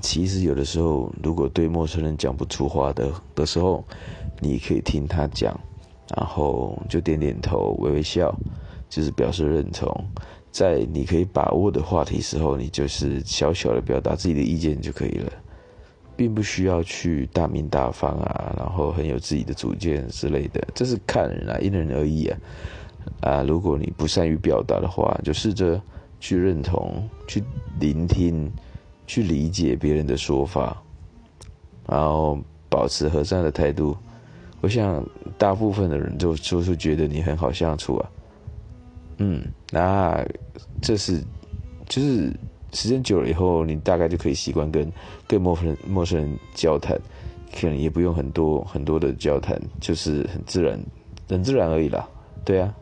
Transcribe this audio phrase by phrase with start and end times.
[0.00, 3.84] 其实有的时候，如果对陌生人讲不出话的的时候，
[4.40, 5.58] 你可以听他讲，
[6.16, 8.34] 然后就点点头、微微笑，
[8.88, 9.92] 就是表示认同。
[10.50, 15.32] 在你可以把握的话题时候，你就是小小的表达自己的意见就可以了，
[16.16, 20.66] 并不需要去大名大方啊，然后很有自己的主见之类的。
[20.74, 22.38] 这是看人啊，因人而异啊。
[23.20, 25.80] 啊，如果你不善于表达的话，就试着
[26.18, 27.42] 去认同、去
[27.78, 28.50] 聆听、
[29.08, 30.80] 去理解别人的说法，
[31.88, 32.38] 然后
[32.68, 33.96] 保持和善的态度。
[34.60, 35.04] 我想，
[35.38, 38.10] 大部分的人就就是觉得你很好相处啊。
[39.16, 40.24] 嗯，那
[40.82, 41.22] 这是
[41.88, 42.32] 就是
[42.72, 44.92] 时间久了以后，你大概就可以习惯跟
[45.26, 46.96] 跟陌生人陌生人交谈，
[47.58, 50.78] 可能也不用很多很多的交谈，就是很自然，
[51.28, 52.06] 很自然而已啦。
[52.44, 52.74] 对啊。